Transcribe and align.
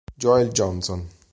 Joel 0.17 0.49
Johnson 0.49 1.05